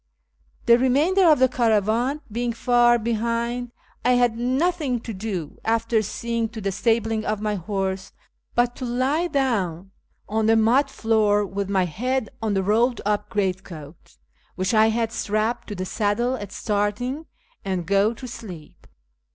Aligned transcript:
The 0.65 0.79
remainder 0.79 1.27
of 1.29 1.37
the 1.37 1.47
caravan 1.47 2.21
being 2.31 2.53
far 2.53 2.97
behind, 2.97 3.71
I 4.03 4.13
had 4.13 4.35
nothing 4.35 4.99
to 5.01 5.13
do, 5.13 5.59
after 5.63 6.01
seeing 6.01 6.49
to 6.49 6.59
the 6.59 6.71
stabling 6.71 7.23
of 7.23 7.39
my 7.39 7.53
horse, 7.53 8.11
but 8.55 8.75
to 8.77 8.85
lie 8.85 9.27
down 9.27 9.91
on 10.27 10.47
the 10.47 10.55
mud 10.55 10.89
floor 10.89 11.45
with 11.45 11.69
my 11.69 11.85
head 11.85 12.31
on 12.41 12.55
the 12.55 12.63
rolled 12.63 12.99
up 13.05 13.29
greatcoat 13.29 14.17
which 14.55 14.73
I 14.73 14.87
had 14.87 15.11
strapped 15.11 15.67
to 15.67 15.75
the 15.75 15.85
saddle 15.85 16.33
at 16.35 16.51
starting, 16.51 17.27
and 17.63 17.85
go 17.85 18.11
to 18.15 18.27
sleep. 18.27 18.87